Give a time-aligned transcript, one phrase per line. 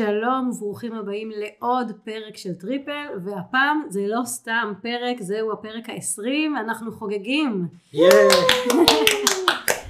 [0.00, 6.60] שלום וברוכים הבאים לעוד פרק של טריפל והפעם זה לא סתם פרק זהו הפרק ה-20
[6.60, 7.66] אנחנו חוגגים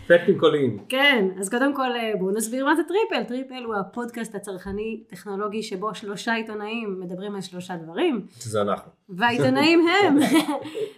[0.05, 0.79] אפקטים קוליים.
[0.89, 5.63] כן אז קודם כל אה, בואו נסביר מה זה טריפל טריפל הוא הפודקאסט הצרכני טכנולוגי
[5.63, 8.91] שבו שלושה עיתונאים מדברים על שלושה דברים שזה אנחנו.
[9.09, 10.19] והעיתונאים הם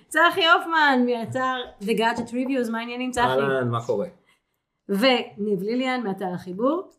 [0.09, 3.23] צחי הופמן מאתר The Gadget Reviews מה העניינים צחי?
[3.23, 4.07] אהלן מה קורה?
[4.89, 6.91] וניב ליליאן מאתר החיבור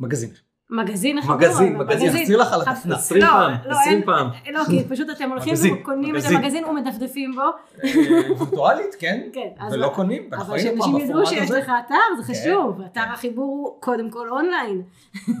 [0.00, 0.45] מגזין.
[0.70, 1.36] מגזין החיבור.
[1.36, 2.94] מגזין, מגזין, אחזיר לך על הדפנה.
[2.96, 4.28] 20 לא, פעם, לא, 20 אין- פעם.
[4.52, 6.36] לא, כי פשוט אתם הולכים מגזין, וקונים את מגזין.
[6.36, 7.40] המגזין ומדפדפים בו.
[7.42, 7.90] אה,
[8.38, 9.20] וירטואלית, כן.
[9.32, 11.50] כן, אז ולא קונים, אבל אנחנו היינו פעם שאנשים ידעו שיש.
[11.50, 12.78] לך אתר, זה כן, חשוב.
[12.78, 12.84] כן.
[12.92, 14.82] אתר החיבור הוא קודם כל אונליין.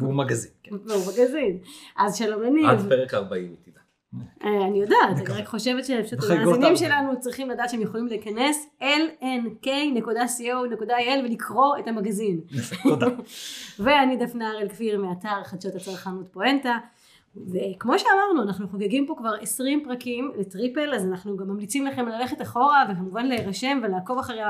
[0.00, 0.50] והוא מגזין.
[0.62, 0.76] כן.
[0.86, 1.58] והוא מגזין.
[1.96, 2.66] אז שלום לניב.
[2.68, 3.80] עד פרק 40 תדע.
[4.44, 5.40] אה, אני יודעת, אני.
[5.40, 6.76] רק חושבת שפשוט בחגיגות המאזינים.
[6.76, 9.70] שלנו צריכים לדעת שהם יכולים להיכנס lnk.co.il
[11.24, 12.40] ולקרוא את המגזין.
[12.82, 13.06] תודה.
[13.84, 16.78] ואני דפנה הראל כפיר מאתר חדשות הצרכנות פואנטה.
[17.36, 22.42] וכמו שאמרנו אנחנו חוגגים פה כבר 20 פרקים לטריפל אז אנחנו גם ממליצים לכם ללכת
[22.42, 24.40] אחורה וכמובן להירשם ולעקוב אחרי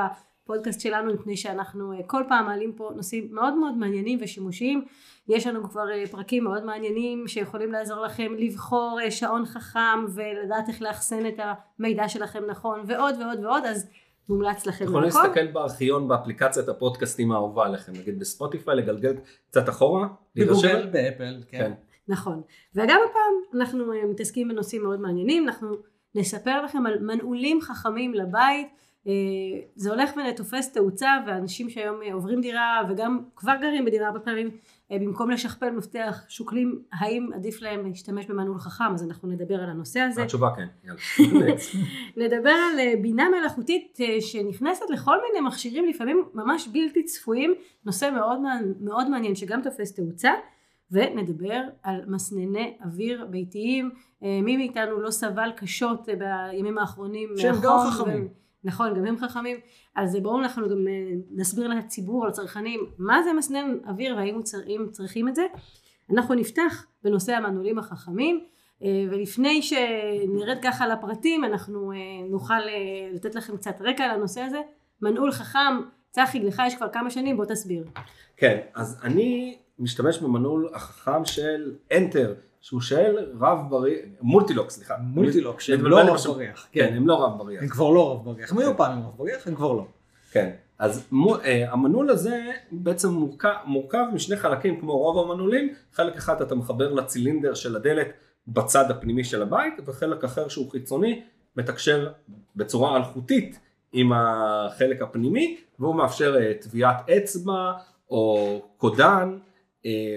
[0.47, 4.85] הפודקאסט שלנו מפני שאנחנו אה, כל פעם מעלים פה נושאים מאוד מאוד מעניינים ושימושיים
[5.27, 10.69] יש לנו כבר אה, פרקים מאוד מעניינים שיכולים לעזור לכם לבחור אה, שעון חכם ולדעת
[10.69, 11.39] איך לאחסן את
[11.79, 13.89] המידע שלכם נכון ועוד ועוד ועוד אז
[14.29, 15.09] מומלץ לכם אתם יכולים.
[15.09, 19.15] להסתכל בארכיון באפליקציית הפודקאסטים האהובה עליכם, נגיד בספוטיפיי, לגלגל
[19.49, 20.67] קצת אחורה, להירשם.
[20.67, 21.57] בגוגל, באפל, כן.
[21.57, 21.71] כן.
[22.07, 22.41] נכון.
[22.75, 25.75] וגם הפעם אנחנו מתעסקים בנושאים מאוד מעניינים, אנחנו
[26.15, 28.67] נספר לכם על מנעולים חכמים לבית.
[29.07, 29.13] אה,
[29.75, 34.49] זה הולך ותופס תאוצה ואנשים שהיום אה, עוברים דירה וגם כבר גרים בדירה הרבה פעמים
[34.91, 39.69] אה, במקום לשכפל מפתח שוקלים האם עדיף להם להשתמש במנעול חכם אז אנחנו נדבר על
[39.69, 40.23] הנושא הזה.
[40.23, 41.53] התשובה כן, יאללה.
[42.25, 47.53] נדבר על בינה מלאכותית שנכנסת לכל מיני מכשירים לפעמים ממש בלתי צפויים,
[47.85, 48.39] נושא מאוד,
[48.79, 50.31] מאוד מעניין שגם תופס תאוצה,
[50.91, 53.91] ונדבר על מסנני אוויר ביתיים,
[54.21, 58.27] מי מאיתנו לא סבל קשות בימים האחרונים שהם גם חכמים.
[58.63, 59.57] נכון, גם הם חכמים,
[59.95, 60.93] אז בואו אנחנו גם אה,
[61.35, 64.57] נסביר לציבור, לצרכנים, מה זה מסנן אוויר והאם צר-
[64.91, 65.45] צריכים את זה.
[66.13, 68.43] אנחנו נפתח בנושא המנעולים החכמים
[68.83, 71.97] אה, ולפני שנרד ככה לפרטים אנחנו אה,
[72.29, 72.59] נוכל
[73.13, 74.61] לתת לכם קצת רקע על הנושא הזה.
[75.01, 75.59] מנעול חכם,
[76.11, 77.83] צחי לך יש כבר כמה שנים בוא תסביר.
[78.37, 84.95] כן, אז אני משתמש במנעול החכם של Enter, שהוא של רב בריח, מולטילוק סליחה.
[84.99, 86.17] מולטילוק, שהם לא לי רב.
[86.27, 86.67] בריח.
[86.71, 86.93] כן, כן.
[86.93, 87.63] הם לא רב בריח.
[87.63, 88.51] הם כבר לא רב בריח.
[88.51, 89.85] הם היו פעם עם רב בריח, הם כבר לא.
[90.31, 91.09] כן, אז
[91.43, 96.93] אה, המנעול הזה בעצם מורכב, מורכב משני חלקים כמו רוב המנעולים, חלק אחד אתה מחבר
[96.93, 98.07] לצילינדר של הדלת
[98.47, 101.21] בצד הפנימי של הבית, וחלק אחר שהוא חיצוני
[101.55, 102.09] מתקשר
[102.55, 103.59] בצורה אלחוטית
[103.93, 107.71] עם החלק הפנימי, והוא מאפשר אה, טביעת אצבע
[108.09, 109.37] או קודן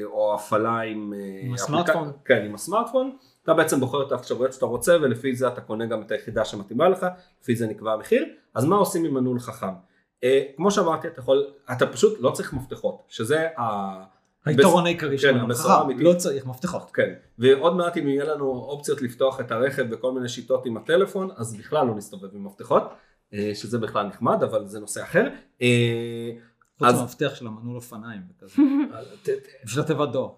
[0.04, 2.12] או הפעלה עם, אה, עם אפליקציה- הסמארטפון.
[2.24, 3.16] כן, עם הסמארטפון.
[3.42, 6.88] אתה בעצם בוחר את האפשרויות שאתה רוצה ולפי זה אתה קונה גם את היחידה שמתאימה
[6.88, 7.06] לך,
[7.42, 8.24] לפי זה נקבע המחיר.
[8.54, 9.66] אז מה עושים עם מנעול חכם?
[10.24, 13.90] אה, כמו שאמרתי אתה יכול, אתה פשוט לא צריך מפתחות, שזה ה...
[14.44, 16.04] היתרון העיקרי כן, של האמיתית.
[16.04, 16.90] לא צריך מפתחות.
[16.94, 21.28] כן, ועוד מעט אם יהיה לנו אופציות לפתוח את הרכב וכל מיני שיטות עם הטלפון,
[21.36, 22.82] אז בכלל לא נסתובב עם מפתחות,
[23.34, 25.28] אה, שזה בכלל נחמד, אבל זה נושא אחר.
[26.80, 28.54] חוץ אז- מהמפתח של המנעול אופניים וכזה.
[29.22, 30.28] ת- ת- בשביל התיבת דואר.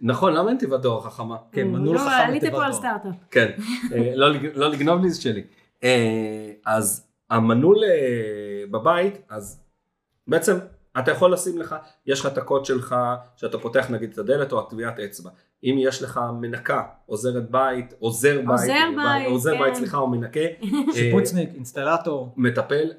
[0.00, 1.36] נכון, למה אין תיבת דואר חכמה?
[1.52, 2.80] כן, אה, מנעול לא, חכם עלית לתיבת פה על דואר.
[2.80, 3.14] סטארט-אפ.
[3.30, 3.50] כן,
[3.92, 5.42] אה, לא לא לגנוב לי זה שלי.
[5.84, 7.90] אה, אז המנעול אה,
[8.70, 9.62] בבית, אז
[10.26, 10.56] בעצם
[10.98, 11.74] אתה יכול לשים לך,
[12.06, 12.96] יש לך את הקוד שלך,
[13.36, 15.30] שאתה פותח נגיד את הדלת או הטביעת אצבע.
[15.64, 19.74] אם יש לך מנקה, עוזרת בית, עוזר בית, עוזר בית, כן.
[19.74, 20.40] סליחה, או מנקה,
[20.94, 22.90] שיפוצניק, אינסטלטור, מטפל,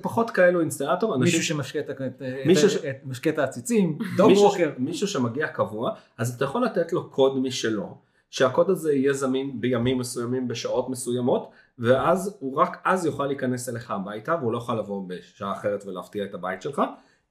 [0.00, 4.70] פחות כאלו אינסטלטור, מישהו שמשקה את העציצים, דוג ווקר.
[4.78, 7.96] מישהו שמגיע קבוע, אז אתה יכול לתת לו קוד משלו,
[8.30, 13.90] שהקוד הזה יהיה זמין בימים מסוימים, בשעות מסוימות, ואז הוא רק אז יוכל להיכנס אליך
[13.90, 16.82] הביתה, והוא לא יכול לבוא בשעה אחרת ולהפתיע את הבית שלך.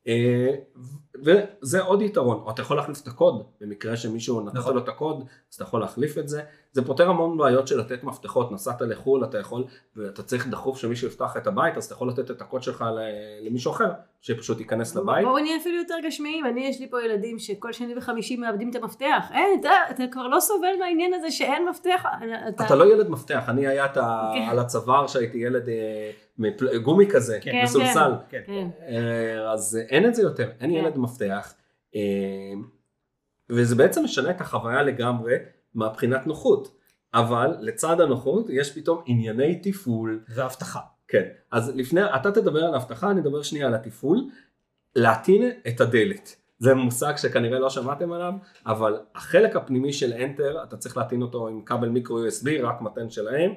[0.07, 0.55] אה,
[1.23, 4.73] וזה עוד יתרון, או אתה יכול להחליף את הקוד, במקרה שמישהו נתת נכון.
[4.73, 6.41] לו את הקוד, אז אתה יכול להחליף את זה.
[6.71, 9.63] זה פותר המון בעיות של לתת מפתחות, נסעת לחו"ל, אתה יכול,
[9.95, 12.85] ואתה צריך דחוף שמישהו יפתח את הבית, אז אתה יכול לתת את הקוד שלך
[13.41, 13.91] למישהו אחר,
[14.21, 15.25] שפשוט ייכנס לבית.
[15.25, 18.75] בואו נהיה אפילו יותר גשמיים, אני יש לי פה ילדים שכל שני וחמישי מאבדים את
[18.75, 22.05] המפתח, אין, אתה, אתה כבר לא סובל מהעניין הזה שאין מפתח,
[22.49, 24.31] אתה לא ילד מפתח, אני היה את ה...
[24.33, 24.49] כן.
[24.49, 26.11] על הצוואר שהייתי ילד אה,
[26.83, 28.11] גומי כזה, כן, מסולסל.
[28.29, 28.41] כן.
[28.45, 28.67] כן.
[28.87, 30.75] אה, אז אין את זה יותר, אין כן.
[30.75, 31.53] ילד מפתח.
[31.95, 32.01] אה,
[33.49, 35.35] וזה בעצם משנה את החוויה לגמרי
[35.75, 36.79] מהבחינת נוחות.
[37.13, 40.23] אבל לצד הנוחות יש פתאום ענייני תפעול.
[40.29, 40.79] ואבטחה.
[41.07, 44.19] כן, אז לפני, אתה תדבר על האבטחה, אני אדבר שנייה על התפעול.
[44.95, 46.35] להטעין את הדלת.
[46.59, 48.33] זה מושג שכנראה לא שמעתם עליו,
[48.65, 53.09] אבל החלק הפנימי של Enter, אתה צריך להטעין אותו עם כבל מיקרו USB, רק מתן
[53.09, 53.51] שלהם.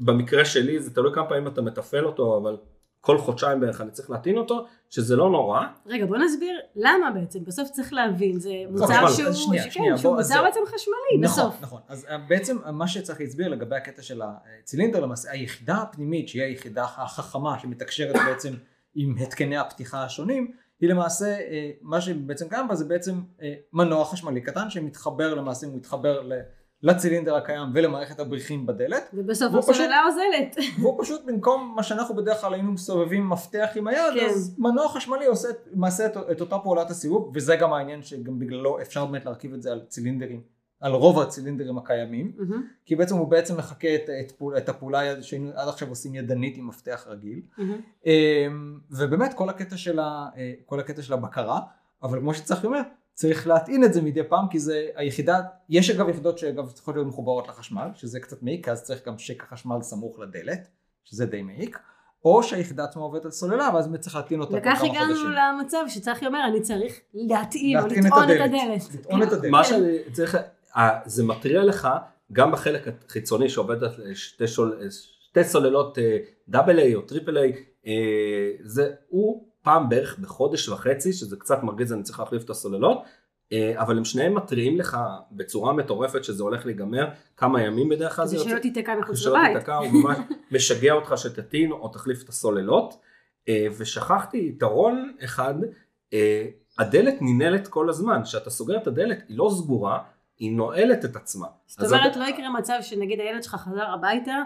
[0.00, 2.56] במקרה שלי זה תלוי כמה פעמים אתה מתפעל אותו, אבל
[3.00, 5.60] כל חודשיים בערך אני צריך להטעין אותו, שזה לא נורא.
[5.86, 7.44] רגע, בוא נסביר למה בעצם.
[7.44, 9.08] בסוף צריך להבין, זה מוצר חשמל.
[9.10, 10.44] שהוא, שנייה, שכן, שנייה, שהוא בוא, מוצר זהו.
[10.44, 11.62] בעצם חשמלי נכון, בסוף.
[11.62, 11.80] נכון.
[11.88, 16.84] אז אה, בעצם מה שצריך להסביר לגבי הקטע של הצילינדר, למעשה היחידה הפנימית, שהיא היחידה
[16.84, 18.54] החכמה שמתקשרת בעצם
[18.94, 24.04] עם התקני הפתיחה השונים, היא למעשה, אה, מה שבעצם קיים בה זה בעצם אה, מנוע
[24.04, 26.40] חשמלי קטן שמתחבר למעשה, הוא מתחבר ל-
[26.82, 30.56] לצילינדר הקיים ולמערכת הבריחים בדלת, ובסוף הסוללה אוזלת.
[30.80, 34.26] והוא פשוט במקום מה שאנחנו בדרך כלל היינו מסובבים מפתח עם היד, כן.
[34.26, 38.80] אז מנוע חשמלי עושה למעשה את, את אותה פעולת הסיבוב, וזה גם העניין שגם בגללו
[38.80, 40.40] אפשר באמת להרכיב את זה על צילינדרים,
[40.80, 45.22] על רוב הצילינדרים הקיימים, מהמם, כי בעצם הוא בעצם מחקה את, את, פעול, את הפעולה
[45.22, 47.40] שהיינו עד עכשיו עושים ידנית עם מפתח רגיל.
[48.06, 51.60] אמ, ובאמת כל הקטע ה, אה, כל הקטע של הבקרה,
[52.02, 52.80] אבל כמו שצריך אומר,
[53.14, 57.08] צריך להטעין את זה מדי פעם, כי זה היחידה, יש אגב יחידות שאגב צריכות להיות
[57.08, 60.68] מחוברות לחשמל, שזה קצת מעיק, אז צריך גם שקע חשמל סמוך לדלת,
[61.04, 61.78] שזה די מעיק,
[62.24, 65.30] או שהיחידה עצמה עובדת על סוללה, ואז באמת צריך להטעין אותה וכך הגענו חודשים.
[65.30, 68.94] למצב שצריך אומר, אני צריך להטעין או להטעין לטעון את הדלת.
[68.94, 69.50] לטעון את הדלת.
[69.50, 70.36] מה שאני צריך,
[70.76, 71.88] אה, זה מתריע לך
[72.32, 76.18] גם בחלק החיצוני שעובד על שתי, שול, שתי סוללות אה,
[76.48, 77.52] double A או triple A,
[77.86, 77.92] אה,
[78.62, 83.02] זה הוא פעם בערך בחודש וחצי, שזה קצת מרגיז, אני צריך להחליף את הסוללות,
[83.52, 84.98] אה, אבל הם שניהם מתריעים לך
[85.32, 89.38] בצורה מטורפת שזה הולך להיגמר, כמה ימים בדרך כלל כדי זה שלא תיתקע מחוץ שלא
[89.38, 89.56] לבית.
[89.56, 90.18] תיתקע, הוא ממש
[90.52, 92.94] משגע אותך שתטעין או תחליף את הסוללות.
[93.48, 95.54] אה, ושכחתי יתרון אחד,
[96.12, 96.46] אה,
[96.78, 99.98] הדלת ננעלת כל הזמן, כשאתה סוגר את הדלת היא לא סגורה,
[100.38, 101.46] היא נועלת את עצמה.
[101.66, 104.42] זאת אומרת, לא יקרה מצב שנגיד הילד שלך חזר הביתה,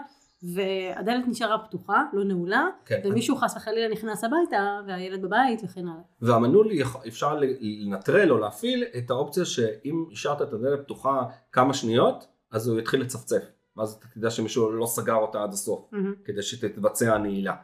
[0.53, 3.01] והדלת נשארה פתוחה, לא נעולה, כן.
[3.05, 6.01] ומישהו חס וחלילה נכנס הביתה, והילד בבית וכן הלאה.
[6.21, 6.71] והמנעול
[7.07, 11.21] אפשר לנטרל או להפעיל את האופציה שאם השארת את הדלת פתוחה
[11.51, 13.43] כמה שניות, אז הוא יתחיל לצפצף.
[13.77, 16.13] ואז אתה תדע שמישהו לא סגר אותה עד הסוף, מהמם.
[16.25, 17.55] כדי שתתבצע הנעילה.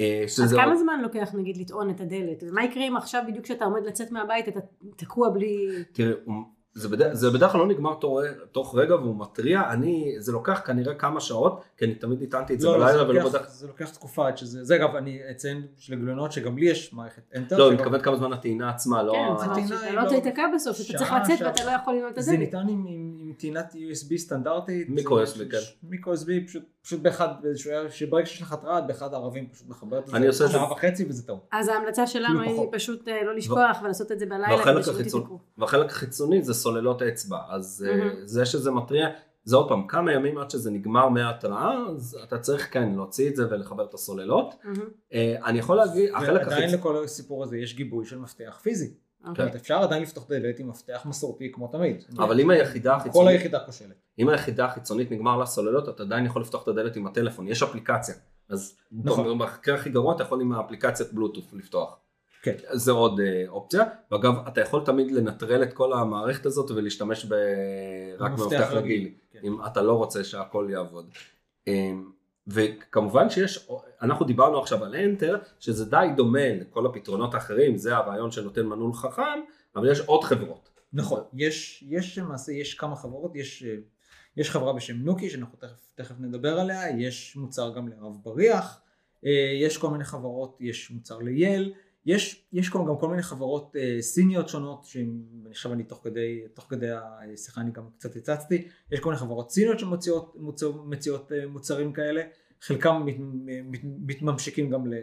[0.00, 2.42] אה, אז שזה כמה עוד- זמן לוקח נגיד לטעון את הדלת?
[2.48, 4.60] ומה יקרה אם עכשיו בדיוק כשאתה עומד לצאת מהבית אתה
[4.96, 5.68] תקוע בלי...
[5.92, 6.14] תראה,
[6.76, 8.20] זה בדרך, זה בדרך כלל לא נגמר תוך,
[8.52, 12.60] תוך רגע והוא מתריע, אני, זה לוקח כנראה כמה שעות, כי אני תמיד הטענתי את
[12.60, 14.96] זה לא, לא, זה בלילה ולא לוקח- בדרך, זה לוקח תקופה עד שזה, זה אגב
[14.96, 17.56] אני אציין של גילונות שגם לי יש מערכת אנטר.
[17.58, 19.12] לא, אני מתכוון כמה זמן הטעינה עצמה, לא...
[19.12, 21.46] כן, ה- זאת אומרת הטעינה שאתה היא לא לא- תיתקע בסוף, אתה צריך לצאת.
[21.46, 22.38] ואתה לא יכול לנעול את זה הדלת.
[22.44, 24.88] ניתן עם, עם, עם טעינת USB סטנדרטית.
[24.88, 25.58] מיקרו זה- USB, כן.
[25.82, 30.14] מיקרו USB פשוט, פשוט באחד, באיזשהו- שברגע שיש לך התראה, באחד הערבים פשוט מחברת את
[30.14, 31.40] אני עושה את זה- שעה וחצי וזה טוב.
[31.52, 32.68] אז ההמלצה שלנו היא פחות.
[32.72, 34.48] פשוט אה, לא לשכוח ולעשות את זה בלילה.
[35.58, 38.10] והחלק החיצוני זה סוללות אצבע, אז מהמם.
[38.24, 39.08] זה שזה מתריע,
[39.44, 43.36] זה עוד פעם, כמה ימים עד שזה נגמר מההתראה, אז אתה צריך כן להוציא את
[43.36, 44.54] זה ולחבר את הסוללות.
[45.12, 48.94] אה, אני יכול להגיד, החלק ועדיין החיצוני, לכל הסיפור הזה יש גיבוי של מפתח פיזי.
[49.26, 52.04] אומרת, אפשר עדיין לפתוח דלת עם מפתח מסורתי כמו תמיד.
[52.18, 53.96] אבל אם היחידה כל החיצונית, היחידה כושלת.
[54.18, 57.62] אם היחידה החיצונית נגמר לה סוללות, אתה עדיין יכול לפתוח את הדלת עם הטלפון, יש
[57.62, 58.14] אפליקציה.
[58.48, 59.38] אז נכון.
[59.38, 61.98] במקרה הכי גרוע אתה יכול עם האפליקציית בלוטוף לפתוח.
[62.46, 62.56] כן.
[62.72, 67.34] זה עוד אה, אופציה, ואגב אתה יכול תמיד לנטרל את כל המערכת הזאת ולהשתמש ב...
[68.18, 69.10] רק במפתח רגיל.
[69.32, 69.38] כן.
[69.44, 71.10] אם אתה לא רוצה שהכל יעבוד.
[71.66, 72.10] אמ,
[72.46, 73.68] וכמובן שיש,
[74.02, 78.92] אנחנו דיברנו עכשיו על אנטר, שזה די דומה לכל הפתרונות האחרים, זה הרעיון שנותן מנעול
[78.92, 79.40] חכם,
[79.76, 80.68] אבל יש עוד חברות.
[80.92, 83.76] נכון, יש, יש למעשה, יש כמה חברות, יש, אה,
[84.36, 88.80] יש חברה בשם נוקי שאנחנו תכף, תכף נדבר עליה, יש מוצר גם לרב בריח,
[89.26, 91.72] אה, יש כל מיני חברות, יש מוצר ליל,
[92.06, 96.66] יש, יש כל, גם כל מיני חברות אה, סיניות שונות, שעכשיו אני תוך כדי, תוך
[96.68, 96.90] כדי
[97.34, 101.92] השיחה אני גם קצת הצצתי, יש כל מיני חברות סיניות שמציעות מוצר, מציעות אה, מוצרים
[101.92, 102.22] כאלה,
[102.60, 103.16] חלקם מת,
[103.64, 104.98] מת, מתממשקים גם ל, אה,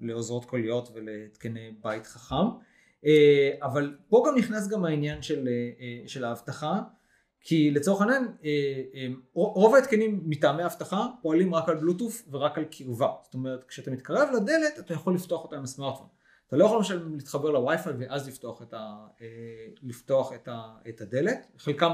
[0.00, 2.34] לעוזרות קוליות ולהתקני בית חכם.
[3.06, 6.80] אה, אבל פה גם נכנס גם העניין של, אה, אה, של האבטחה,
[7.40, 8.50] כי לצורך העניין אה,
[8.94, 13.08] אה, רוב ההתקנים מטעמי אבטחה פועלים רק על בלוטוף ורק על קרבה.
[13.24, 16.15] זאת אומרת, כשאתה מתקרב לדלת אתה יכול לפתוח אותה עם הסמארטפון.
[16.48, 19.26] אתה לא יכול למשל להתחבר לווי-פיי ואז לפתוח את, ה, אה,
[19.82, 21.46] לפתוח את, ה, את הדלת.
[21.58, 21.92] חלקם,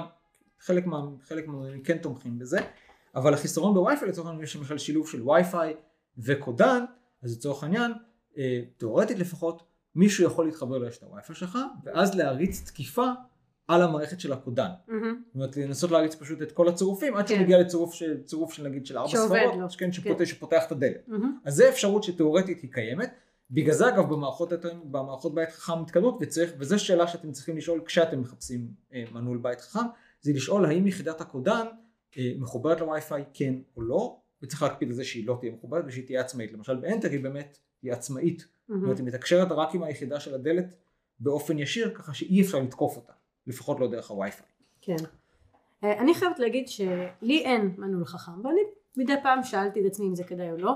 [0.61, 2.59] חלק מה, חלק מהמודלים כן תומכים בזה,
[3.14, 5.75] אבל החיסרון בווי-פיי לצורך העניין יש למשל שילוב של ווי-פיי
[6.18, 6.85] וקודן,
[7.23, 7.92] אז לצורך העניין,
[8.38, 9.62] אה, תאורטית לפחות,
[9.94, 13.06] מישהו יכול להתחבר לרשת הווי-פיי שלך, ואז להריץ תקיפה
[13.68, 14.68] על המערכת של הקודן.
[14.88, 15.23] מהמם.
[15.26, 17.35] זאת אומרת, לנסות להריץ פשוט את כל הצירופים, עד כן.
[17.35, 19.30] שמגיע לצירוף של, צירוף של נגיד של ארבע ספרות.
[19.78, 20.26] כן, שפותח, כן.
[20.26, 21.09] שפותח את הדלת.
[21.09, 21.38] מהמם.
[21.44, 23.14] אז זה אפשרות שתאורטית היא קיימת.
[23.52, 24.52] בגלל זה אגב במערכות,
[24.85, 29.61] במערכות בית חכם מתקדמות, וצריך, וזו שאלה שאתם צריכים לשאול כשאתם מחפשים אה, מנעול בית
[29.61, 29.87] חכם,
[30.21, 31.66] זה לשאול האם יחידת הקודן
[32.18, 36.06] אה, מחוברת לווי-פיי כן או לא, וצריך להקפיד על זה שהיא לא תהיה מחוברת ושהיא
[36.06, 36.52] תהיה עצמאית.
[36.52, 38.38] למשל באנטר היא באמת, היא עצמאית.
[38.38, 38.85] זאת מהמם.
[38.85, 40.75] אומרת, היא מתקשרת רק עם היחידה של הדלת
[41.21, 43.12] באופן ישיר ככה שאי אפשר לתקוף אותה,
[43.47, 44.47] לפחות לא דרך הווי-פיי.
[44.80, 44.97] כן.
[45.85, 48.61] אה, אני חייבת להגיד שלי אין מנעול חכם, ואני
[48.97, 50.73] מדי פעם שאלתי את עצמי אם זה כדאי או לא.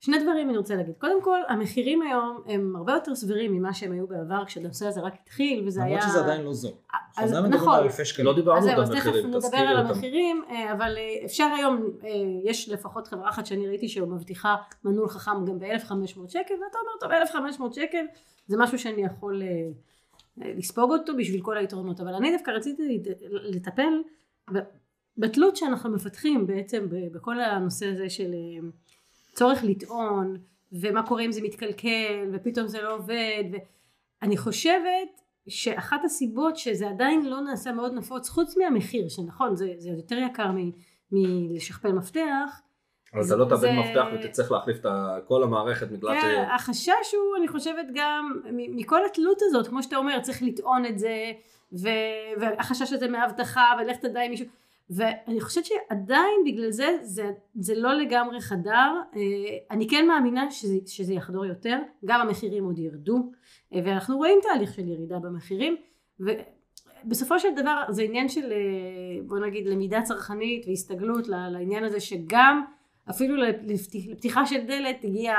[0.00, 0.94] שני דברים אני רוצה להגיד.
[0.98, 5.14] קודם כל, המחירים היום הם הרבה יותר סבירים ממה שהם היו בעבר, כשהנושא הזה רק
[5.22, 5.96] התחיל, וזה היה...
[5.96, 6.70] למרות שזה עדיין לא זול.
[7.18, 7.88] אז אנחנו עדיין מדברים נכון.
[8.18, 8.24] על.
[8.26, 9.76] לא דיברנו אז זהו, עוד אז על תכף נדבר על.
[9.76, 12.08] המחירים, אה, אבל אה, אפשר היום, אה,
[12.44, 15.92] יש לפחות חברה אחת שאני ראיתי שמבטיחה מנעול חכם גם ב-1500
[16.28, 18.04] שקל, ואתה אומר, טוב, 1500 שקל
[18.46, 19.48] זה משהו שאני יכול אה,
[20.44, 24.02] אה, לספוג אותו בשביל כל היתרונות, אבל אני דווקא רציתי לט- לטפל
[25.16, 28.68] בתלות שאנחנו מפתחים בעצם ב- בכל הנושא הזה של אה,
[29.38, 30.36] צורך לטעון,
[30.72, 33.44] ומה קורה אם זה מתקלקל, ופתאום זה לא עובד,
[34.22, 35.08] ואני חושבת
[35.48, 40.50] שאחת הסיבות שזה עדיין לא נעשה מאוד נפוץ, חוץ מהמחיר, שנכון, זה, זה יותר יקר
[40.52, 40.70] מ-
[41.12, 42.60] מלשכפל מפתח,
[43.14, 44.86] אבל זה- אתה לא תאבד זה- מפתח ותצטרך להחליף את
[45.28, 46.22] כל המערכת בגלל ש...
[46.22, 50.98] כן, החשש הוא, אני חושבת גם, מכל התלות הזאת, כמו שאתה אומר, צריך לטעון את
[50.98, 51.32] זה,
[52.40, 54.46] והחשש הזה מהאבטחה, ולך תדע עם מישהו,
[54.90, 59.20] ואני חושבת שעדיין בגלל זה, זה, זה לא לגמרי חדר, אה,
[59.70, 63.32] אני כן מאמינה שזה, שזה יחדור יותר, גם המחירים עוד ירדו,
[63.74, 65.76] אה, ואנחנו רואים תהליך של ירידה במחירים,
[66.20, 68.56] ובסופו של דבר זה עניין של, אה,
[69.26, 72.64] בוא נגיד, למידה צרכנית והסתגלות לעניין הזה שגם
[73.10, 75.34] אפילו לפתיח- לפתיחה של דלת הגיע,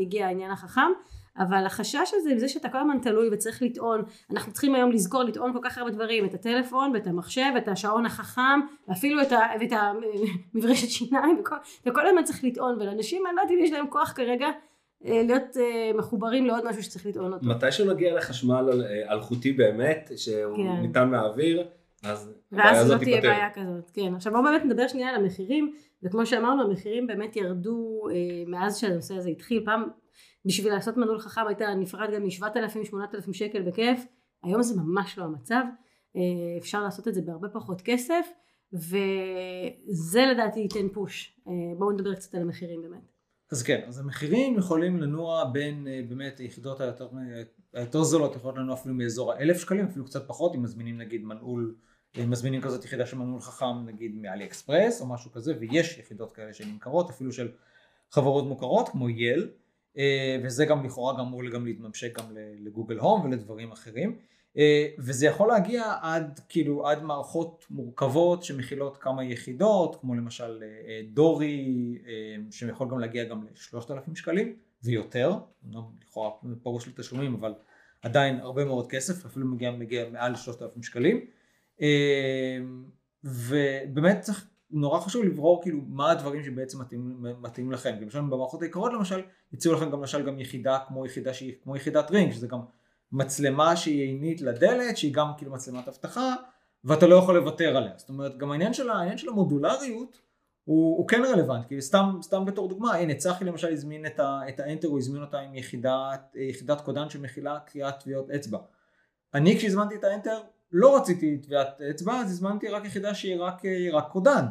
[0.00, 0.90] הגיע העניין החכם,
[1.38, 5.52] אבל החשש הזה, זה שאתה כל הזמן תלוי וצריך לטעון, אנחנו צריכים היום לזכור לטעון
[5.52, 9.72] כל כך הרבה דברים, את הטלפון ואת המחשב, את השעון החכם, ואפילו את, ה, ואת
[9.72, 14.12] המברשת שיניים, וכל, וכל הזמן צריך לטעון, ולאנשים אני לא יודעת אם יש להם כוח
[14.16, 14.46] כרגע
[15.04, 17.46] אה, להיות אה, מחוברים לעוד משהו שצריך לטעון אותו.
[17.46, 20.80] מתישהו נגיע לחשמל אל- אלחוטי באמת, שהוא כן.
[20.82, 21.66] ניתן מהאוויר,
[22.04, 23.32] אז הבעיה ואז לא הזאת תהיה תיפתר.
[23.32, 24.14] בעיה כזאת, כן.
[24.14, 28.14] עכשיו בואו באמת נדבר שנייה על המחירים, וכמו שאמרנו המחירים באמת ירדו אה,
[28.46, 29.88] מאז שהנושא הזה התחיל, פעם
[30.46, 34.06] בשביל לעשות מנעול חכם הייתה נפרד גם מ-7,000-8,000 שקל בכיף,
[34.42, 35.62] היום זה ממש לא המצב,
[36.16, 38.26] אה, אפשר לעשות את זה בהרבה פחות כסף,
[38.72, 41.40] וזה לדעתי ייתן פוש.
[41.48, 43.12] אה, בואו נדבר קצת על המחירים באמת.
[43.52, 47.08] אז כן, אז המחירים יכולים לנוע בין אה, באמת היחידות היותר,
[47.74, 51.74] היותר זולות, יכולות לנוע אפילו מאזור האלף שקלים, אפילו קצת פחות, אם מזמינים נגיד מנעול,
[52.24, 56.32] אם מזמינים כזאת יחידה של מנעול חכם נגיד מאלי אקספרס או משהו כזה, ויש יחידות
[56.32, 57.48] כאלה שנמכרות, אפילו של
[58.10, 59.48] חברות מוכרות כמו יל,
[60.42, 62.24] וזה גם לכאורה גם אמור גם להתממשק גם
[62.58, 64.18] לגוגל הום ולדברים אחרים.
[64.58, 70.66] אה, וזה יכול להגיע עד כאילו עד מערכות מורכבות שמכילות כמה יחידות כמו למשל אה,
[70.66, 75.34] אה, דורי אה, שיכול גם להגיע גם לשלושת אלפים שקלים ויותר,
[76.02, 76.30] לכאורה
[76.62, 77.54] פרוש לתשלומים אבל
[78.02, 81.26] עדיין הרבה מאוד כסף אפילו מגיע, מגיע מעל לשלושת אלפים שקלים
[81.82, 82.58] אה,
[83.24, 87.94] ובאמת צריך נורא חשוב לברור כאילו מה הדברים שבעצם מתאים, מתאים לכם.
[88.00, 92.10] למשל במערכות העיקריות למשל יציעו לכם גם למשל גם יחידה כמו יחידה שהיא כמו יחידת
[92.10, 92.60] רינג שזה גם
[93.12, 96.34] מצלמה שהיא עינית לדלת שהיא גם כאילו מצלמת אבטחה
[96.84, 97.92] ואתה לא יכול לוותר עליה.
[97.96, 100.20] זאת אומרת גם העניין של, העניין של המודולריות
[100.64, 104.40] הוא, הוא כן רלוונטי כי סתם, סתם בתור דוגמה הנה צחי למשל הזמין את, ה,
[104.48, 108.58] את האנטר הוא הזמין אותה עם יחידת, יחידת קודן שמכילה קריאת טביעות אצבע.
[109.34, 110.40] אני כשהזמנתי את האנטר
[110.72, 114.44] לא רציתי טביעת אצבע אז הזמנתי רק יחידה שהיא רק, רק קודן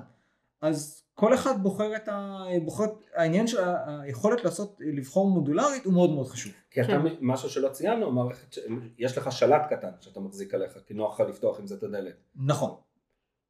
[0.62, 2.43] אז כל אחד בוחר את ה...
[2.65, 2.86] בוחר...
[3.15, 3.57] העניין של
[3.88, 6.53] היכולת לעשות, לבחור מודולרית הוא מאוד מאוד חשוב.
[6.72, 7.01] כי אתה, כן.
[7.22, 8.60] משהו שלא ציינו, מערכת, ש-
[8.98, 12.15] יש לך שלט קטן שאתה מחזיק עליך, כי נוח לך לפתוח עם זה את הדלת.
[12.36, 12.75] נכון.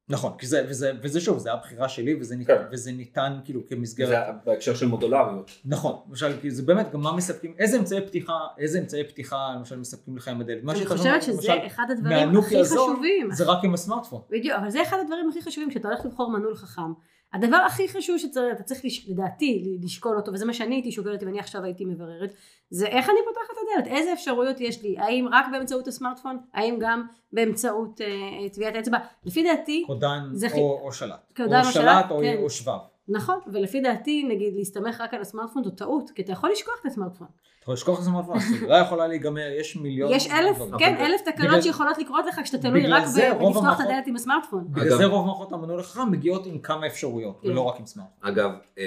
[0.08, 2.64] נכון, כי זה, וזה, וזה שוב, זה הבחירה שלי וזה ניתן, כן.
[2.72, 4.08] וזה ניתן כאילו כמסגרת.
[4.08, 5.50] זה בהקשר של מודולריות.
[5.64, 9.78] נכון, למשל, כי זה באמת גם מה מספקים, איזה אמצעי פתיחה, איזה אמצעי פתיחה למשל
[9.78, 10.64] מספקים לך עם הדלת.
[10.64, 13.28] מה אני חושבת שזה למשל, אחד הדברים הכי חשובים.
[13.32, 14.20] זה רק עם הסמארטפון.
[14.30, 16.92] בדיוק, אבל זה אחד הדברים הכי חשובים כשאתה הולך לבחור מנעול חכם.
[17.32, 21.28] הדבר הכי חשוב שאתה צריך לש- לדעתי לשקול אותו, וזה מה שאני הייתי שוקלת אם
[21.28, 22.34] אני עכשיו הייתי מבררת,
[22.70, 26.76] זה איך אני פותחת את הדלת, איזה אפשרויות יש לי, האם רק באמצעות הסמארטפון, האם
[26.80, 28.98] גם באמצעות אה, טביעת אצבע.
[29.24, 31.32] לפי דעתי, קודן זה או, או שלט.
[31.36, 32.36] קודן או או שלט, שלט או, כן.
[32.42, 32.72] או שבב.
[33.08, 36.86] נכון, ולפי דעתי נגיד להסתמך רק על הסמארטפון זו טעות, כי אתה יכול לשכוח את
[36.86, 37.26] הסמארטפון.
[37.26, 40.12] אתה יכול לשכוח את הסמארטפון, הסדרה יכולה להיגמר, יש מיליון...
[40.12, 40.58] יש אלף.
[40.78, 43.04] כן, אלף תקלות בגלל- שיכולות לקרות לך כשאתה תלוי רק
[43.38, 44.64] בלפתוח את הדלת עם הסמארטפון.
[44.70, 47.48] בגלל זה רוב מערכות המנעול החכם מגיעות עם כמה אפשרויות, כן.
[47.48, 48.28] ולא רק עם סמארטפון.
[48.28, 48.84] אגב, אה,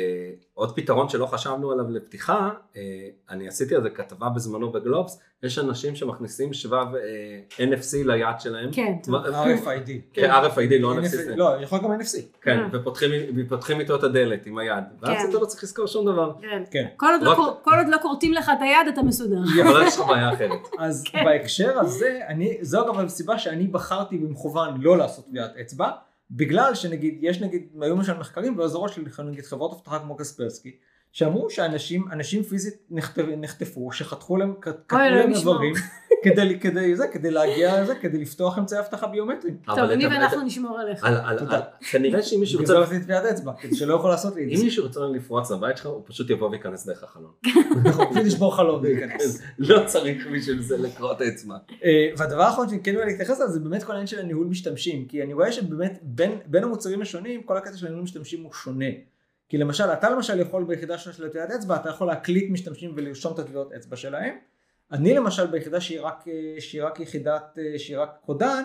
[0.53, 2.81] עוד פתרון שלא חשבנו עליו לפתיחה, אה,
[3.29, 8.71] אני עשיתי על זה כתבה בזמנו בגלובס, יש אנשים שמכניסים שבב אה, NFC ליד שלהם.
[8.71, 9.89] כן, RFID.
[10.13, 11.35] כן, RFID, לא NFC.
[11.35, 12.17] לא, יכול גם NFC.
[12.41, 14.83] כן, ופותחים איתו את הדלת עם היד.
[15.01, 15.29] ואז כן.
[15.29, 16.33] אתה לא צריך לזכור שום דבר.
[16.41, 16.63] כן.
[16.71, 16.85] כן.
[16.97, 19.39] כל עוד לא כל עוד לא כורתים לך את היד אתה מסודר.
[19.69, 20.59] אבל יש לך בעיה אחרת.
[20.79, 21.25] אז כן.
[21.25, 25.89] בהקשר הזה, אני, זו גם הסיבה שאני בחרתי במכוון לא לעשות טביעת אצבע,
[26.31, 30.71] בגלל שנגיד, יש נגיד, היו למשל מחקרים באזורו של נגיד חברות אבטחה כמו קספרסקי,
[31.11, 35.31] שאמרו שאנשים אנשים פיזית נחטפ, נחטפו, שחתכו להם, קטעו אלוהים להם.
[35.33, 35.73] איברים,
[36.23, 39.57] כדי, כדי, זה, כדי להגיע לזה, כדי לפתוח אמצעי אבטחה ביומטריים.
[39.65, 41.03] טוב, אני את ואנחנו נשמור עליך.
[41.03, 41.55] על- על- תודה.
[41.55, 41.61] על-
[41.91, 44.49] כנראה שאם מישהו בגלל זה רוצה, עשיתי טביעת אצבע, כדי שלא יכול לעשות לי את
[44.51, 44.63] אם זה.
[44.63, 47.31] מישהו רוצה לפרוץ לבית שלך, הוא פשוט יבוא וייכנס דרך החלון.
[47.85, 49.41] אנחנו פשוט לשבור חלום ולהיכנס.
[49.59, 51.55] לא צריך בשביל זה לקרות אצבע.
[51.83, 55.05] אה, והדבר האחרון שאני כן רוצה להתייחס אליו זה באמת כל העניין של הניהול משתמשים
[55.05, 58.85] כי אני רואה שבאמת בין, בין המוצרים השונים כל הקטע של הניהול משתמשים הוא שונה.
[59.49, 63.33] כי למשל אתה למשל יכול ביחידה שלך של טביעת אצבע אתה יכול להקליט משתמשים ולרשום
[63.33, 64.37] את הטביעות אצבע שלהם.
[64.91, 66.25] אני למשל ביחידה שהיא רק,
[66.59, 68.63] שהיא רק יחידת שהיא רק קודן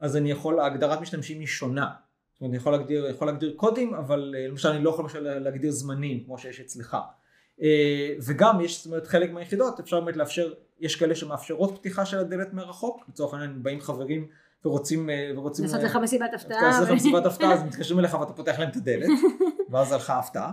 [0.00, 1.90] אז אני יכול הגדרת משתמשים היא שונה.
[2.32, 5.38] זאת אומרת, אני יכול להגדיר, יכול להגדיר קודים אבל אה, למשל אני לא יכול למשל
[5.38, 6.96] להגדיר זמנים כמו שיש אצלך.
[7.62, 12.18] אה, וגם יש זאת אומרת חלק מהיחידות אפשר באמת לאפשר יש כאלה שמאפשרות פתיחה של
[12.18, 14.28] הדלת מרחוק לצורך העניין באים חברים
[14.64, 16.62] ורוצים אה, ורוצים לעשות אה, לך מסיבת הפתעה.
[16.62, 19.08] לעשות לך ו- מסיבת הפתעה אז מתקשרים אליך ואתה פותח להם את הדלת
[19.70, 20.52] ואז הלכה הפתעה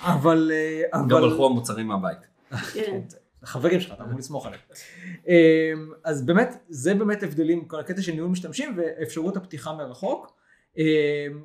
[0.00, 2.18] אבל אה, גם אבל הלכו המוצרים מהבית.
[2.74, 3.00] כן.
[3.42, 4.60] החברים שלך אתה אמור לסמוך עליהם
[5.28, 5.32] אמ,
[6.04, 10.32] אז באמת זה באמת הבדלים כל הקטע של ניהול משתמשים ואפשרות הפתיחה מרחוק
[10.78, 10.84] אמ,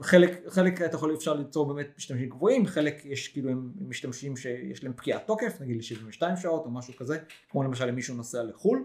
[0.02, 4.84] חלק חלק אתה יכול אפשר ליצור באמת משתמשים קבועים חלק יש כאילו הם משתמשים שיש
[4.84, 7.18] להם פקיעת תוקף נגיד ל-72 שעות או משהו כזה
[7.50, 8.84] כמו למשל אם מישהו נוסע לחו"ל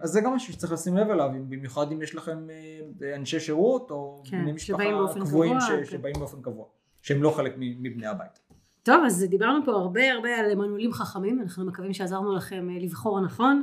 [0.00, 3.90] אז זה גם משהו שצריך לשים לב אליו במיוחד אם יש לכם אה, אנשי שירות
[3.90, 4.82] או כן, בני משפחה
[5.20, 5.84] קבועים קבוע, ש- כן.
[5.84, 6.64] שבאים באופן קבוע
[7.02, 8.40] שהם לא חלק מבני הבית.
[8.82, 13.20] טוב, אז דיברנו פה הרבה הרבה על מנעולים חכמים, אנחנו מקווים שעזרנו לכם אה, לבחור
[13.20, 13.62] נכון,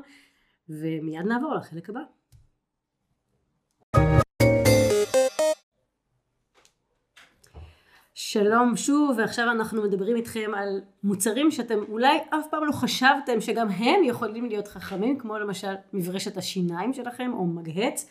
[0.69, 1.99] ומיד נעבור לחלק הבא.
[8.23, 13.69] שלום שוב, ועכשיו אנחנו מדברים איתכם על מוצרים שאתם אולי אף פעם לא חשבתם שגם
[13.69, 18.09] הם יכולים להיות חכמים, כמו למשל מברשת השיניים שלכם או מגהץ.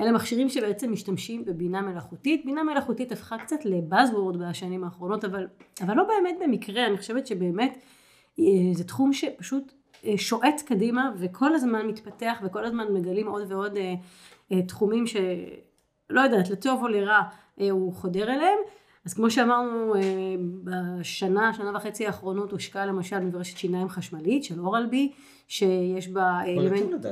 [0.00, 2.44] אלה מכשירים שבעצם משתמשים בבינה מלאכותית.
[2.44, 5.46] בינה מלאכותית הפכה קצת לבאזוורד בשנים האחרונות, אבל,
[5.80, 7.78] אבל לא באמת במקרה, אני חושבת שבאמת
[8.38, 9.72] אה, זה תחום שפשוט
[10.04, 13.76] אה, שועט קדימה וכל הזמן מתפתח וכל הזמן מגלים עוד ועוד
[14.52, 17.22] אה, תחומים שלא יודעת, לטוב או לרע
[17.56, 18.58] הוא חודר אליהם.
[19.08, 20.00] אז כמו שאמרנו, אה,
[20.64, 25.12] בשנה, שנה וחצי האחרונות הושקעה למשל מברשת שיניים חשמלית של אורל בי,
[25.48, 27.06] שיש בה אלמנט,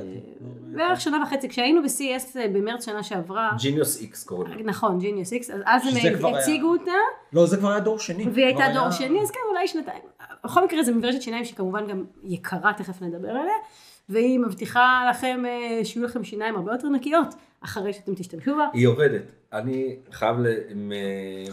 [0.77, 4.63] בערך שנה וחצי, כשהיינו ב-CES אה, במרץ שנה שעברה, Genius X קוראים לזה.
[4.65, 6.91] נכון, Genius X, אז הם הציגו אותה,
[7.33, 8.25] לא זה כבר היה דור שני.
[8.33, 10.03] והיא הייתה דור שני, אז כן, אולי שנתיים.
[10.45, 13.57] בכל מקרה זה מברשת שיניים שכמובן גם יקרה, תכף נדבר עליה,
[14.09, 17.35] והיא מבטיחה לכם אה, שיהיו לכם שיניים הרבה יותר נקיות,
[17.67, 18.67] אחרי שאתם תשתמשו בה.
[18.73, 19.23] היא עובדת.
[19.53, 20.37] אני חייב,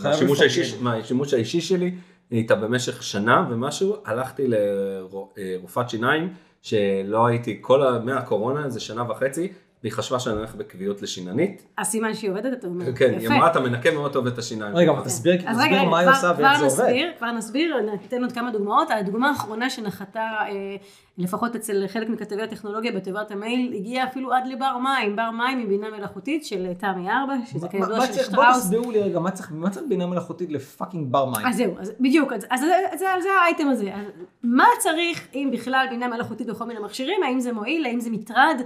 [0.03, 0.77] מהשימוש האישי.
[0.81, 1.91] מהשימוש האישי שלי,
[2.31, 7.99] איתה במשך שנה ומשהו, הלכתי לרופאת שיניים, שלא הייתי כל ה...
[7.99, 9.51] מהקורונה, איזה שנה וחצי,
[9.83, 11.63] והיא חשבה שאני הולך בקביעות לשיננית.
[11.77, 13.27] הסימן שהיא עובדת, אתה אומר, כן, היא.
[13.27, 14.75] אמרה, אתה מנקה מאוד טוב את השיניים.
[14.75, 15.57] רגע, שלך." אבל תסביר אז
[15.89, 16.83] מה היא עושה כבר ואיך זה עובד.
[16.83, 18.87] נסביר, כבר נסביר, ניתן עוד כמה דוגמאות.
[18.91, 20.75] הדוגמה האחרונה שנחתה, אה,
[21.17, 25.67] לפחות אצל חלק מכתבי הטכנולוגיה בתיבת המייל, הגיעה אפילו עד לבר מים, בר מים עם
[25.67, 28.57] בינה מלאכותית של אה, תמי 4, שזה כידוע של צריך- בוא שטראוס.
[28.63, 31.47] תסבירו לי רגע, מה צריך מה צריך בינה מלאכותית לפאקינג בר מים?
[31.47, 32.59] אז זהו, אז בדיוק, אז, אז
[32.99, 33.93] זה, האייטם הזה.
[33.95, 34.05] אז
[34.43, 38.61] מה צריך, אם בכלל, בינה מלאכותית בכל מיני מכשירים, האם זה מועיל, האם זה מטרד,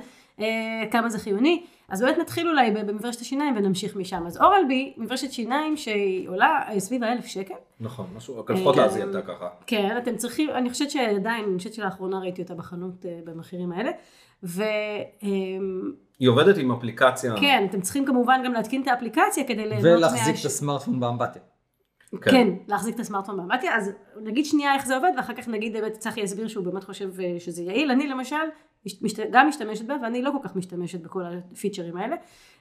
[0.92, 1.64] כמה זה חיוני.
[1.90, 4.24] אז באמת נתחיל אולי במברשת השיניים ונמשיך משם.
[4.28, 7.54] אז אורל בי, מברשת שיניים שהיא עולה אה, סביב האלף שקל.
[7.80, 9.50] נכון, משהו, לפחות אה, אז היא הייתה ככה.
[9.68, 13.92] כן, אתם צריכים, אני חושבת שעדיין, אני חושבת שלאחרונה ראיתי אותה בחנות אה, במחירים האלה.
[14.44, 15.28] וכן,
[16.20, 17.34] היא עובדת עם אפליקציה.
[17.70, 21.42] אתם צריכים כמובן גם להתקין את האפליקציה כדי ליהנות ולהחזיק מהש- את הסמארטפון באמבטיה.
[22.22, 22.32] כן.
[22.32, 25.92] כן, להחזיק את הסמארטפון באמבטיה, אז נגיד שנייה איך זה עובד, ואחר כך נגיד באמת
[25.94, 27.92] צחי יסביר שהוא באמת חושב אה, שזה יעיל.
[27.92, 28.42] אני למשל מש-
[28.86, 32.16] משת- גם משתמשת בה, ואני לא כל כך משתמשת בכל הפיצ'רים האלה.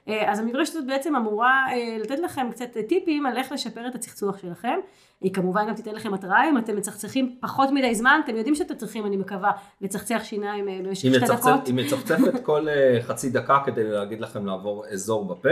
[0.07, 3.95] אה, אז המברשת הזאת בעצם אמורה אה, לתת לכם קצת טיפים על איך לשפר את
[3.95, 4.79] הצחצוח שלכם.
[5.21, 8.75] היא כמובן גם תיתן לכם התראה אם אתם מצחצחים פחות מדי זמן, אתם יודעים שאתם
[8.75, 9.51] צריכים, אני מקווה,
[9.81, 11.67] לצחצח שיניים אה, במשך שתי דקות.
[11.67, 12.67] היא מצפצפת כל
[13.01, 15.49] חצי דקה כדי להגיד לכם לעבור אזור בפה,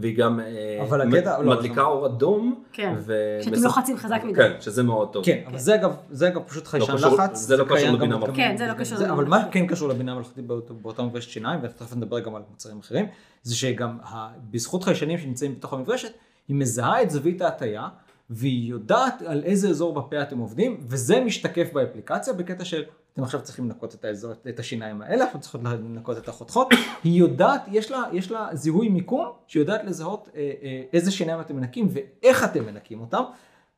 [0.00, 2.62] והיא גם אה, אבל מ- הקטע- לא, מדליקה זה- אור אדום.
[2.72, 4.34] כן, ו- שאתם מספ- לוחצים חזק מדי.
[4.36, 5.24] כן, שזה מאוד טוב.
[5.24, 7.38] כן, אבל זה אגב, זה אגב פשוט חיישן קשור- לחץ.
[7.38, 8.36] זה לא קשור לבינה מלאכותית.
[8.36, 9.52] כן, זה לא קשור לבינה אבל מה מלאכותית.
[9.62, 13.06] כן קשור לבינה מלאכותית באותו- באותה מברשת שיניים, ותכף נדבר גם על מוצרים אחרים,
[13.42, 16.12] זה שגם ה- בזכות חיישנים שנמצאים בתוך המברשת,
[16.48, 17.88] היא מזהה את זווית ההטייה,
[18.30, 23.42] והיא יודעת על איזה אזור בפה אתם עובדים, וזה משתקף באפליקציה בקטע של אתם עכשיו
[23.42, 26.68] צריכים לנקות את האזור, את השיניים האלה, עכשיו צריכים לנקות את החותכות,
[27.04, 31.40] היא יודעת, יש לה, יש לה זיהוי מיקום, שהיא יודעת לזהות אה, אה, איזה שיניים
[31.40, 33.22] אתם מנקים ואיך אתם מנקים אותם,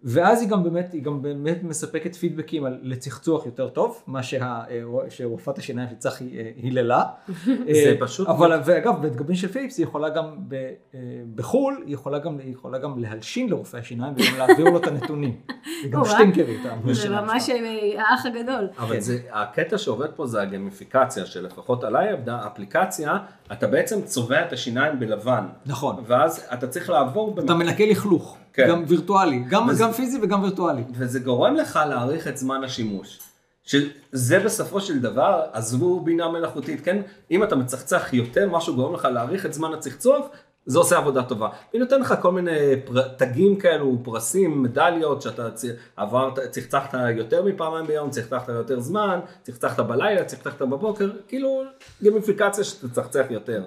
[0.04, 4.60] ואז היא גם באמת, היא גם באמת מספקת פידבקים על, לצחצוח יותר טוב, מה שה,
[5.08, 7.04] שרופאת השיניים של צחי אה, היללה.
[7.84, 8.28] זה פשוט...
[8.28, 10.54] אבל, ואגב, בדגמים של פיליפס היא יכולה גם, ב,
[10.94, 11.00] אה,
[11.34, 15.36] בחו"ל, היא יכולה גם, היא יכולה גם להלשין לרופא השיניים וגם להעביר לו את הנתונים.
[15.82, 16.60] היא גם שטינקרית.
[16.92, 17.50] זה ממש
[17.98, 18.68] האח הגדול.
[18.78, 23.18] אבל זה, הקטע שעובד פה זה הגמיפיקציה, שלפחות עליי עבדה, האפליקציה,
[23.52, 25.46] אתה בעצם צובע את השיניים בלבן.
[25.66, 26.04] נכון.
[26.06, 27.34] ואז אתה צריך לעבור...
[27.44, 28.38] אתה מנקה לכלוך.
[28.52, 28.68] כן.
[28.68, 30.82] גם וירטואלי, גם, וזה, גם פיזי וגם וירטואלי.
[30.94, 33.18] וזה גורם לך להאריך את זמן השימוש.
[33.64, 37.02] שזה בסופו של דבר, עזבו בינה מלאכותית, כן?
[37.30, 40.26] אם אתה מצחצח יותר, משהו גורם לך להאריך את זמן הצחצוח,
[40.66, 41.48] זה עושה עבודה טובה.
[41.72, 43.08] היא נותן לך כל מיני פר...
[43.08, 45.48] תגים כאלו, פרסים, מדליות, שאתה
[45.96, 51.62] עברת, צחצחת יותר מפעמיים ביום, צחצחת יותר זמן, צחצחת בלילה, צחצחת בבוקר, כאילו
[52.02, 53.64] גמיפיקציה שאתה צחצח יותר.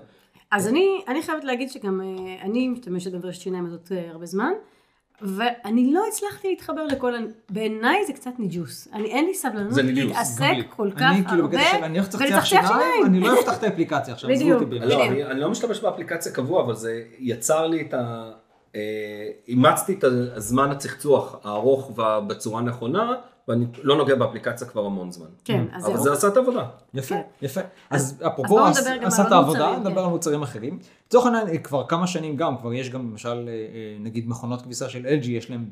[0.52, 4.52] אז אני, אני חייבת להגיד שגם אה, אני משתמשת בברשת שיניים הזאת אה, הרבה זמן.
[5.22, 7.14] ואני לא הצלחתי להתחבר לכל,
[7.50, 8.88] בעיניי זה קצת ניג'וס.
[8.94, 13.06] אני אין לי סבלנות להתעסק כל כך אני כאילו בקטע של אני הולך לצחצח שיניים,
[13.06, 14.80] אני לא אפתח את האפליקציה עכשיו, עזבו אותי.
[14.80, 18.32] לא, אני לא משתמש באפליקציה קבוע, אבל זה יצר לי את ה...
[18.76, 18.82] אה,
[19.48, 20.04] אימצתי את
[20.36, 21.92] הזמן הצחצוח הארוך
[22.28, 23.14] בצורה נכונה,
[23.48, 25.26] ואני לא נוגע באפליקציה כבר המון זמן.
[25.44, 26.66] כן, אז אבל זה עשה את העבודה.
[26.94, 27.62] יפה, יפה.
[27.90, 30.80] אז אפרופו עשה את העבודה, נדבר על מוצרים אחרים.
[31.08, 34.90] לצורך העניין, כבר כמה שנים גם, כבר יש גם למשל, אה, אה, נגיד מכונות כביסה
[34.90, 35.70] של LG, יש להם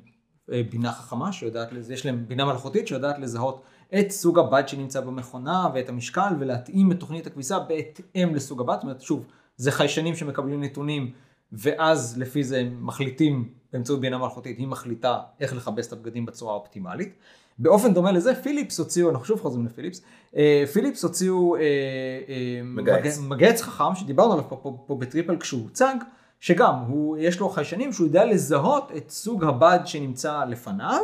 [0.52, 3.62] אה, בינה חכמה שיודעת, יש להם בינה מלאכותית שיודעת לזהות
[4.00, 8.74] את סוג הבד שנמצא במכונה ואת המשקל ולהתאים את תוכנית הכביסה בהתאם לסוג הבד.
[8.74, 9.26] זאת אומרת, שוב,
[9.58, 11.12] זה חיישנים שמקבלים נתונים
[11.52, 17.14] ואז לפי זה מחליטים באמצעות בינה מלאכותית, היא מחליטה איך לכבס את הבגדים בצורה האופטימלית.
[17.60, 20.02] באופן דומה לזה פיליפס הוציאו, אנחנו שוב חוזרים לפיליפס,
[20.36, 23.20] אה, פיליפס הוציאו אה, אה, מגהץ.
[23.20, 25.96] מגהץ חכם שדיברנו עליו פה, פה, פה בטריפל כשהוא הוצג,
[26.40, 31.02] שגם הוא, יש לו חיישנים שהוא יודע לזהות את סוג הבד שנמצא לפניו,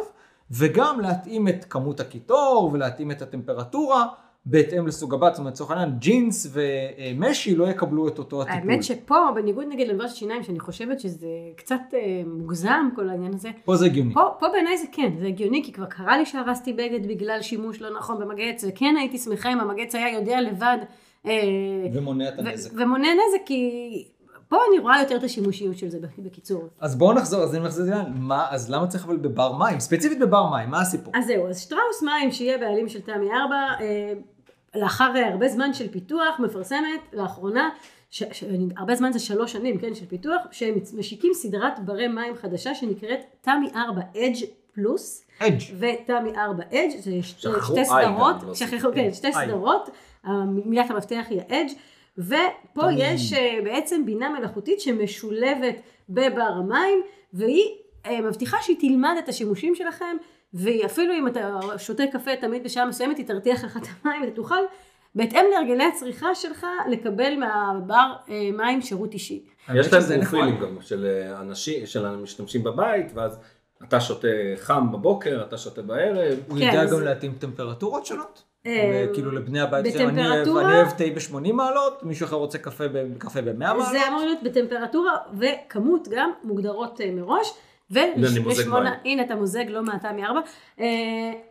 [0.51, 4.05] וגם להתאים את כמות הקיטור ולהתאים את הטמפרטורה.
[4.45, 8.71] בהתאם לסוג הבת, זאת אומרת לצורך העניין ג'ינס ומשי לא יקבלו את אותו הטיפול.
[8.71, 13.49] האמת שפה בניגוד נגיד לברשת שיניים שאני חושבת שזה קצת אה, מוגזם כל העניין הזה.
[13.65, 14.13] פה זה הגיוני.
[14.13, 17.81] פה, פה בעיניי זה כן, זה הגיוני כי כבר קרה לי שהרסתי בגד בגלל שימוש
[17.81, 20.77] לא נכון במגהץ וכן הייתי שמחה אם המגהץ היה יודע לבד.
[21.25, 21.31] אה,
[21.93, 22.71] ומונע את הנזק.
[22.73, 23.71] ומונע נזק כי
[24.49, 26.69] פה אני רואה יותר את השימושיות של זה בקיצור.
[26.79, 29.79] אז בואו נחזור, אז אני מחזיר את זה, מה, אז למה צריך אבל בבר מים?
[29.79, 31.13] ספציפית בבר מים, מה הסיפור?
[31.15, 34.13] אז זהו, אז שטראוס מים שיהיה בעלים של תמי 4, אה,
[34.75, 37.69] לאחר הרבה זמן של פיתוח, מפרסמת לאחרונה,
[38.09, 38.43] ש, ש,
[38.77, 43.19] הרבה זמן זה שלוש שנים, כן, של פיתוח, שהם משיקים סדרת ברי מים חדשה שנקראת
[43.41, 45.25] תמי 4 אדג' פלוס.
[45.39, 45.59] אדג'.
[45.79, 49.89] ותמי 4 אדג', זה שתי סדרות, לא שכחו, כן, שתי סדרות,
[50.45, 51.73] מילת המפתח היא האדג'.
[52.17, 55.75] ופה יש אה, בעצם בינה מלאכותית שמשולבת
[56.09, 57.01] בבר המים,
[57.33, 57.65] והיא
[58.05, 60.17] אה, מבטיחה שהיא תלמד את השימושים שלכם,
[60.53, 64.59] ואפילו אם אתה שותה קפה תמיד בשעה מסוימת, היא תרתיח לך את המים ותוכל
[65.15, 69.45] בהתאם להרגלי הצריכה שלך לקבל מהבר אה, מים שירות אישי.
[69.75, 70.75] יש להם פרופילים נכון.
[70.75, 73.39] גם של אנשים, של המשתמשים בבית, ואז
[73.83, 76.39] אתה שותה חם בבוקר, אתה שותה בערב.
[76.47, 78.43] הוא יודע גם להתאים טמפרטורות שונות?
[78.65, 83.53] אה, כאילו לבני הבית שלהם, אני אוהב תה ב-80 מעלות, מישהו אחר רוצה קפה ב-100
[83.57, 83.85] מעלות.
[83.91, 87.53] זה אמור להיות בטמפרטורה וכמות גם מוגדרות אה, מראש.
[87.91, 90.39] ולשמונה, הנה אתה מוזג לא מעטה מארבע,
[90.79, 90.85] אה,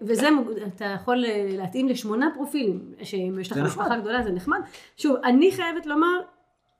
[0.02, 0.28] וזה,
[0.76, 4.58] אתה יכול להתאים לשמונה פרופילים, שאם יש לך משפחה גדולה זה נחמד.
[4.96, 6.20] שוב, אני חייבת לומר,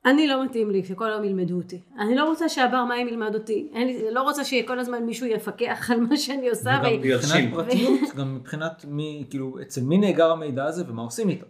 [0.05, 1.79] אני לא מתאים לי שכל היום ילמדו אותי.
[1.99, 3.67] אני לא רוצה שהבר מים ילמד אותי.
[3.75, 6.79] אני לא רוצה שכל הזמן מישהו יפקח על מה שאני עושה.
[6.83, 11.45] וגם מבחינת פרטיות, גם מבחינת מי, כאילו, אצל מי נאגר המידע הזה ומה עושים איתו.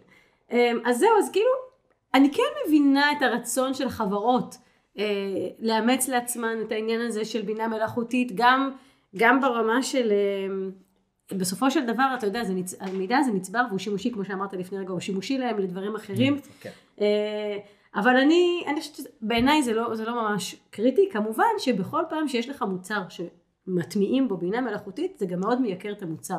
[0.52, 1.50] אמ, אז זהו, אז כאילו,
[2.14, 4.56] אני כן מבינה את הרצון של החברות
[4.98, 5.04] אה,
[5.58, 8.70] לאמץ לעצמן את העניין הזה של בינה מלאכותית, גם,
[9.16, 10.12] גם ברמה של...
[10.12, 10.70] אה,
[11.38, 12.74] בסופו של דבר, אתה יודע, נצ...
[12.80, 16.40] המידע הזה נצבר והוא שימושי, כמו שאמרת לפני רגע, הוא שימושי להם לדברים אחרים.
[16.60, 16.70] כן.
[17.00, 17.58] אה,
[17.94, 22.48] אבל אני, אני חושבת שבעיניי זה לא, זה לא ממש קריטי, כמובן שבכל פעם שיש
[22.48, 26.38] לך מוצר שמטמיעים בו בינה מלאכותית, זה גם מאוד מייקר את המוצר.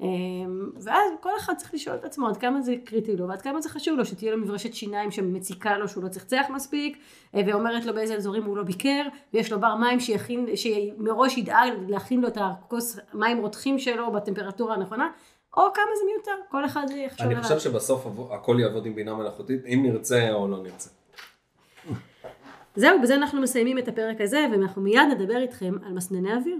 [0.00, 3.60] אמ, ואז כל אחד צריך לשאול את עצמו עד כמה זה קריטי לו ועד כמה
[3.60, 6.98] זה חשוב לו שתהיה לו מברשת שיניים שמציקה לו שהוא לא צחצח מספיק
[7.34, 9.02] אה, ואומרת לו באיזה אזורים הוא לא ביקר
[9.34, 14.74] ויש לו בר מים שיכין, שמראש ידאג להכין לו את הכוס מים רותחים שלו בטמפרטורה
[14.74, 15.10] הנכונה
[15.56, 17.38] או כמה זה מיותר, כל אחד יחשוב עליו.
[17.38, 20.90] אני חושב שבסוף הכל יעבוד עם בינה מלאכותית, אם נרצה או לא נרצה.
[22.76, 26.56] זהו, בזה אנחנו מסיימים את הפרק הזה, ואנחנו מיד נדבר איתכם על מסנני אוויר.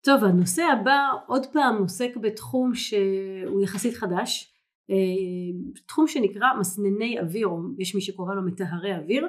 [0.00, 4.54] טוב, הנושא הבא עוד פעם עוסק בתחום שהוא יחסית חדש,
[4.90, 4.96] אה,
[5.86, 9.26] תחום שנקרא מסנני אוויר, או יש מי שקורא לו מטהרי אוויר.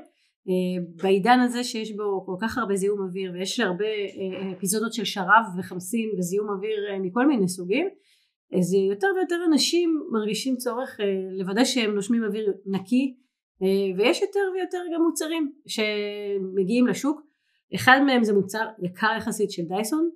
[1.01, 3.85] בעידן הזה שיש בו כל כך הרבה זיהום אוויר ויש הרבה
[4.57, 7.87] אפיזודות של שרב וחמסין וזיהום אוויר מכל מיני סוגים
[8.59, 10.97] אז יותר ויותר אנשים מרגישים צורך
[11.39, 13.15] לוודא שהם נושמים אוויר נקי
[13.97, 17.21] ויש יותר ויותר גם מוצרים שמגיעים לשוק.
[17.75, 20.09] אחד מהם זה מוצר יקר יחסית של דייסון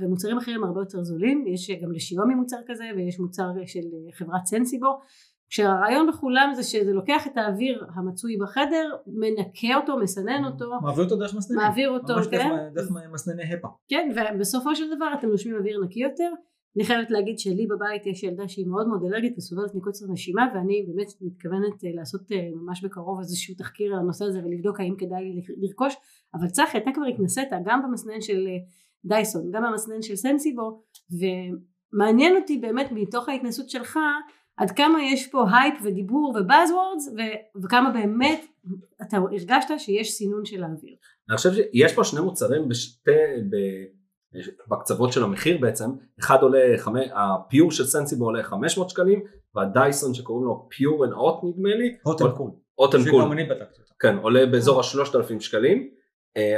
[0.00, 1.44] ומוצרים אחרים הרבה יותר זולים.
[1.46, 3.80] יש גם לשיומי מוצר כזה ויש מוצר של
[4.12, 5.00] חברת סנסיבו
[5.48, 11.16] כשהרעיון בכולם זה שזה לוקח את האוויר המצוי בחדר מנקה אותו מסנן אותו מעביר אותו
[11.16, 11.62] דרך מסננים.
[11.62, 16.00] מעביר אותו ממש כן דרך מסנני הפע כן ובסופו של דבר אתם נושמים אוויר נקי
[16.00, 16.30] יותר.
[16.76, 20.86] אני חייבת להגיד שלי בבית יש ילדה שהיא מאוד מאוד אלרגית וסובלת מקוצר נשימה ואני
[20.88, 22.20] באמת מתכוונת לעשות
[22.56, 25.94] ממש בקרוב איזשהו תחקיר על הנושא הזה ולבדוק האם כדאי לי לרכוש.
[26.34, 28.46] אבל צחי אתה כבר התנסית גם במסנן של
[29.04, 30.82] דייסון גם במסנן של סנסיבו
[31.12, 33.98] ומעניין אותי באמת מתוך ההתנסות שלך
[34.56, 37.08] עד כמה יש פה הייפ ודיבור ו buzzwords
[37.62, 38.46] וכמה באמת
[39.02, 40.94] אתה הרגשת שיש סינון של האוויר.
[41.28, 43.10] אני חושב שיש פה שני מוצרים בשתי,
[44.68, 45.90] בקצוות של המחיר בעצם,
[46.20, 46.76] אחד עולה,
[47.14, 49.22] ה Pure של סנסיבו עולה 500 שקלים
[49.54, 53.80] והדייסון שקוראים לו Pure and Hot נדמה לי, and Cool, and Cool, שגם אני בדקתי
[53.82, 55.88] אותו, כן עולה באזור ה-3,000 שקלים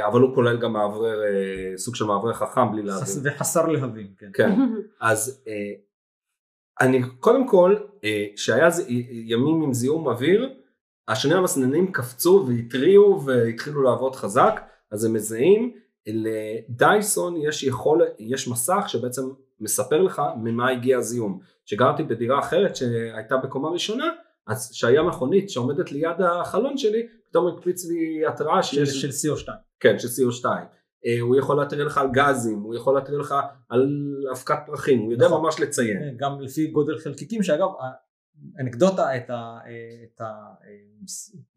[0.07, 1.19] אבל הוא כולל גם מאוורר,
[1.77, 3.23] סוג של מאוורר חכם בלי להבים.
[3.23, 4.29] וחסר להבים, כן.
[4.33, 4.59] כן.
[5.01, 5.45] אז
[6.81, 7.75] אני קודם כל,
[8.35, 8.69] שהיה
[9.11, 10.49] ימים עם זיהום אוויר,
[11.07, 14.61] השני המסננים קפצו והתריעו והתחילו לעבוד חזק,
[14.91, 15.73] אז הם מזהים,
[16.07, 19.21] לדייסון יש יכול, יש מסך שבעצם
[19.59, 21.39] מספר לך ממה הגיע הזיהום.
[21.65, 24.09] כשגרתי בדירה אחרת שהייתה בקומה ראשונה,
[24.47, 29.01] אז שהיה מכונית שעומדת ליד החלון שלי, פתאום הקפיץ לי התראה שיש...
[29.01, 29.51] של CO2.
[29.79, 30.45] כן, של CO2.
[31.21, 33.35] הוא יכול להתריע לך על גזים, הוא יכול להתריע לך
[33.69, 33.87] על
[34.31, 35.41] אבקת פרחים, הוא יודע נכון.
[35.41, 36.17] ממש לציין.
[36.17, 37.67] גם לפי גודל חלקיקים, שאגב,
[38.59, 39.29] אנקדוטה את,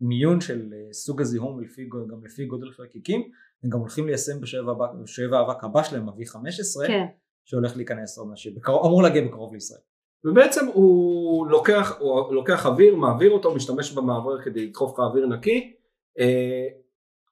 [0.00, 3.31] המיון של סוג הזיהום לפי, גם לפי גודל חלקיקים,
[3.64, 7.05] הם גם הולכים ליישם בשואב האבק הבא שלהם, ה-V15, כן.
[7.44, 9.81] שהולך להיכנס עוד משהו, אמור להגיע בקרוב לישראל.
[10.24, 15.74] ובעצם הוא לוקח, הוא לוקח אוויר, מעביר אותו, משתמש במעבר כדי לדחוף לך אוויר נקי.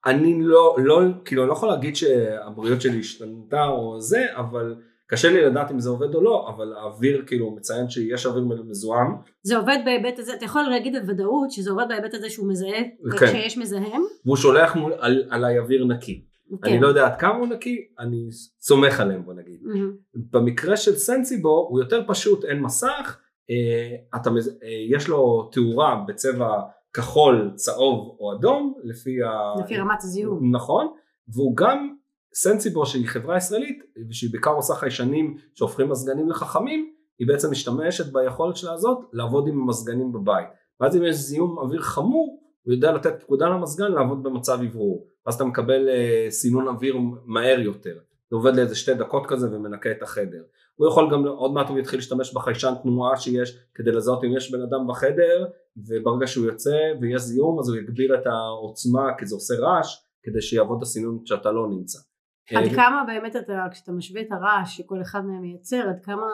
[0.07, 4.75] אני לא, לא, כאילו אני לא יכול להגיד שהבריאות שלי השתנתה או זה, אבל
[5.07, 9.17] קשה לי לדעת אם זה עובד או לא, אבל האוויר כאילו מציין שיש אוויר מזוהם.
[9.43, 12.83] זה עובד בהיבט הזה, אתה יכול להגיד בוודאות שזה עובד בהיבט הזה שהוא מזהה,
[13.19, 13.27] כן.
[13.27, 14.03] כשיש מזהם.
[14.25, 16.25] והוא שולח מול, על, עליי אוויר נקי.
[16.63, 16.71] כן.
[16.71, 18.29] אני לא יודע עד כמה הוא נקי, אני
[18.61, 19.61] סומך עליהם בוא נגיד.
[19.63, 19.93] מהמם.
[20.15, 23.19] במקרה של סנסיבו הוא יותר פשוט, אין מסך,
[23.51, 26.61] אה, אתה, אה, יש לו תאורה בצבע
[26.92, 29.62] כחול, צהוב או אדום, לפי, ה...
[29.64, 30.55] לפי רמת הזיהום.
[30.55, 30.87] נכון,
[31.29, 31.94] והוא גם
[32.35, 38.57] סנסיבו שהיא חברה ישראלית ושהיא בעיקר עושה חיישנים שהופכים מזגנים לחכמים היא בעצם משתמשת ביכולת
[38.57, 40.48] שלה הזאת לעבוד עם המזגנים בבית.
[40.81, 45.07] ואז אם יש זיהום אוויר חמור הוא יודע לתת פקודה למזגן לעבוד במצב אוורור.
[45.26, 47.98] ואז אתה מקבל אה, סינון אוויר מהר יותר.
[48.31, 50.42] זה עובד לאיזה שתי דקות כזה ומנקה את החדר
[50.81, 54.53] הוא יכול גם עוד מעט הוא יתחיל להשתמש בחיישן תנועה שיש כדי לזהות אם יש
[54.53, 59.35] בן אדם בחדר וברגע שהוא יוצא ויש זיהום אז הוא יגביר את העוצמה כי זה
[59.35, 61.99] עושה רעש כדי שיעבוד הסינון כשאתה לא נמצא.
[62.55, 66.27] עד אה, כמה באמת אתה, כשאתה משווה את הרעש שכל אחד מהם מייצר, עד כמה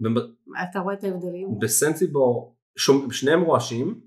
[0.00, 0.32] במ-
[0.70, 1.58] אתה רואה את ההבדלים?
[1.58, 4.00] בסנסיבו שומ- שניהם רועשים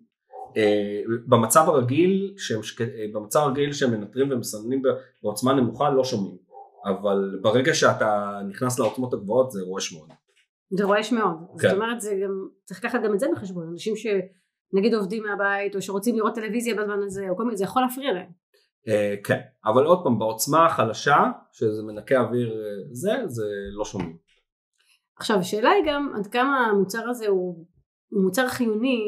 [0.58, 4.82] אה, במצב הרגיל שהם, אה, במצב הרגיל שהם מנטרים ומסננים
[5.24, 6.38] בעוצמה נמוכה לא שומעים
[6.86, 10.10] אבל ברגע שאתה נכנס לעוצמות הגבוהות זה רועש מאוד.
[10.78, 11.38] זה רועש מאוד.
[11.62, 11.68] כן.
[11.68, 13.68] זאת אומרת, זה גם, צריך לקחת גם את זה בחשבון.
[13.72, 17.82] אנשים שנגיד עובדים מהבית, או שרוצים לראות טלוויזיה בזמן הזה, או כל מיני, זה יכול
[17.82, 18.30] להפריע להם.
[18.88, 22.56] אה, כן אבל עוד פעם בעוצמה החלשה שזה מנקה אוויר אה,
[22.92, 24.18] זה זה לא שומעים.
[25.18, 27.66] עכשיו, השאלה היא גם עד כמה המוצר הזה הוא,
[28.10, 29.00] הוא מוצר חיוני,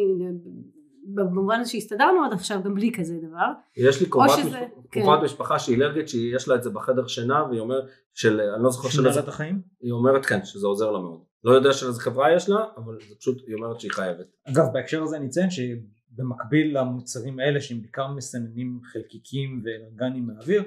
[1.15, 3.51] במובן הזה שהסתדרנו עד עכשיו גם בלי כזה דבר.
[3.77, 4.57] יש לי קרובת, שזה- משפ...
[4.91, 5.01] כן.
[5.01, 8.69] קרובת משפחה שהיא אלרגית שיש לה את זה בחדר שינה והיא אומרת של אני לא
[8.69, 9.61] זוכר של איזה שנזת החיים?
[9.81, 11.19] היא אומרת כן שזה עוזר לה מאוד.
[11.43, 14.25] לא יודע של איזה חברה יש לה אבל זה פשוט היא אומרת שהיא חייבת.
[14.49, 20.63] אגב בהקשר הזה אני אציין שבמקביל למוצרים האלה שהם בעיקר מסננים חלקיקים ואלרגנים מהאוויר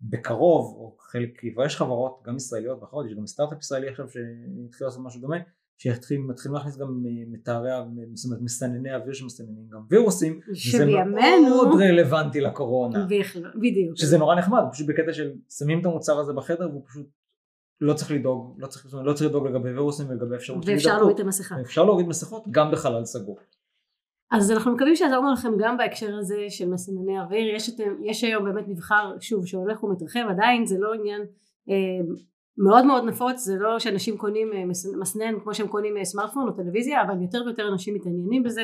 [0.00, 4.86] בקרוב או חלק כבר יש חברות גם ישראליות ואחרות יש גם סטארט-אפ ישראלי עכשיו שהתחיל
[4.86, 5.36] לעשות משהו דומה
[5.82, 11.10] שמתחילים להכניס גם אה, מטהרי ה- זאת אומרת מסנני אוויר שמסננים גם וירוסים שבימינו,
[11.48, 13.06] מאוד רלוונטי לקורונה
[13.54, 13.96] בדיוק.
[13.96, 17.06] שזה נורא נחמד פשוט בקטע של שמים את המוצר הזה בחדר והוא פשוט
[17.80, 20.96] לא צריך לדאוג לא צריך, לא צריך לדאוג לגבי וירוסים ולגבי אפשרות ואפשר.
[20.98, 21.60] להוריד את המסכה.
[21.60, 23.38] אפשר להוריד מסכות גם בחלל סגור
[24.32, 27.54] אז אנחנו מקווים שעזרנו לכם גם בהקשר הזה של מסנני אוויר.
[27.54, 27.70] יש,
[28.04, 31.22] יש היום באמת מבחר, שוב, שהולך ומתרחב, עדיין זה לא עניין
[31.68, 31.74] אה,
[32.58, 34.64] מאוד מאוד נפוץ, זה לא שאנשים קונים אה,
[35.00, 38.60] מסנן כמו שהם קונים אה, סמארטפון או טלוויזיה, אבל יותר ויותר אנשים מתעניינים בזה,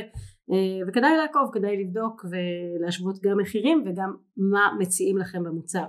[0.53, 5.87] אה, וכדאי לעקוב, כדאי לבדוק ולהשוות גם מחירים וגם מה מציעים לכם במוצר.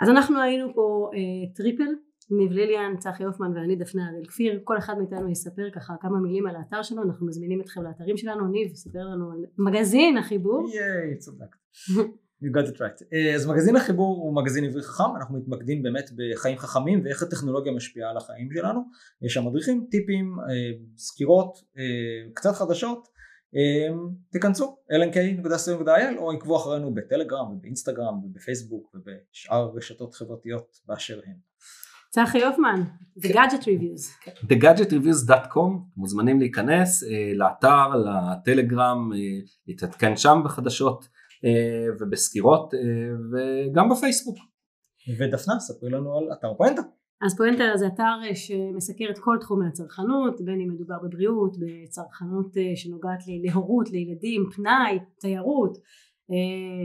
[0.00, 1.10] אז אנחנו היינו פה
[1.56, 1.92] טריפל,
[2.30, 6.46] ניב ליליאן, צחי הופמן ואני דפנה הראל כפיר, כל אחד מאיתנו יספר ככה כמה מילים
[6.46, 10.68] על האתר שלו, אנחנו מזמינים אתכם לאתרים שלנו, ניב, ספר לנו על מגזין החיבור.
[10.74, 11.58] ייי, צודקת.
[12.42, 13.04] You got it right.
[13.12, 17.72] אה, אז מגזין החיבור הוא מגזין עברי חכם, אנחנו מתמקדים באמת בחיים חכמים ואיך הטכנולוגיה
[17.72, 18.80] משפיעה על החיים שלנו.
[19.22, 21.82] יש שם מדריכים, טיפים, אה, סקירות, אה,
[22.34, 23.08] קצת חדשות.
[24.30, 31.36] תיכנסו lnk.co.il או עקבו אחרינו בטלגרם ובאינסטגרם ובפייסבוק ובשאר רשתות חברתיות באשר הן.
[32.10, 32.82] צחי הופמן,
[33.18, 34.28] The Gadget Reviews.
[34.28, 39.10] TheGadgetReviews.com, מוזמנים להיכנס לאתר, לטלגרם,
[39.66, 41.08] להתעדכן שם בחדשות.
[41.44, 42.80] אה, ובסקירות אה,
[43.30, 44.36] וגם בפייסבוק.
[45.18, 46.82] ודפנה, ספרי לנו על אתר פואנטה.
[47.26, 52.52] אז פואנטה זה אתר אה, שמסקר את כל תחומי הצרכנות, בין אם מדובר בבריאות, בצרכנות
[52.74, 55.78] שנוגעת להורות, לילדים, פנאי, תיירות,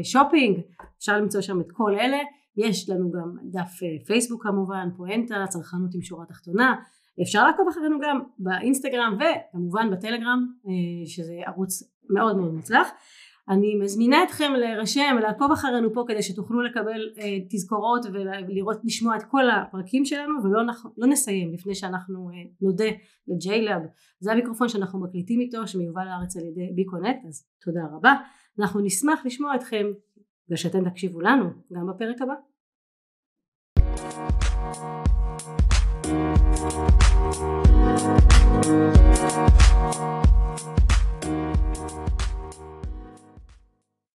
[0.04, 0.60] שופינג,
[0.98, 2.18] אפשר למצוא שם את כל אלה.
[2.58, 6.76] יש לנו גם דף פייסבוק כמובן, פואנטה, צרכנות עם שורה תחתונה.
[7.22, 10.46] אפשר לעקוב אחרינו גם באינסטגרם וכמובן בטלגרם,
[11.06, 12.88] שזה ערוץ מאוד מאוד מוצלח.
[13.50, 19.24] אני מזמינה אתכם להירשם ולעקוב אחרינו פה כדי שתוכלו לקבל אה, תזכורות ולראות לשמוע את
[19.24, 22.90] כל הפרקים שלנו ולא נח, לא נסיים לפני שאנחנו אה, נודה
[23.28, 23.82] ל JLab
[24.20, 28.14] זה המיקרופון שאנחנו מקליטים איתו שמיובא לארץ על ידי ביקונט אז תודה רבה
[28.60, 29.86] אנחנו נשמח לשמוע אתכם
[30.50, 32.34] ושאתם תקשיבו לנו גם בפרק הבא